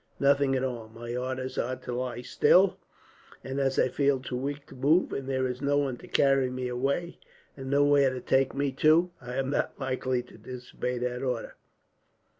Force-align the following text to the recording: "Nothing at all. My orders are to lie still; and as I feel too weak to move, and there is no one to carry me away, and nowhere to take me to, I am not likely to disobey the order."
"Nothing 0.19 0.55
at 0.55 0.63
all. 0.63 0.89
My 0.89 1.15
orders 1.15 1.59
are 1.59 1.75
to 1.75 1.93
lie 1.93 2.23
still; 2.23 2.79
and 3.43 3.59
as 3.59 3.77
I 3.77 3.87
feel 3.87 4.19
too 4.19 4.35
weak 4.35 4.65
to 4.65 4.75
move, 4.75 5.13
and 5.13 5.29
there 5.29 5.47
is 5.47 5.61
no 5.61 5.77
one 5.77 5.97
to 5.97 6.07
carry 6.07 6.49
me 6.49 6.67
away, 6.69 7.19
and 7.55 7.69
nowhere 7.69 8.09
to 8.11 8.19
take 8.19 8.55
me 8.55 8.71
to, 8.81 9.11
I 9.21 9.35
am 9.35 9.51
not 9.51 9.79
likely 9.79 10.23
to 10.23 10.39
disobey 10.39 10.97
the 10.97 11.23
order." 11.23 11.53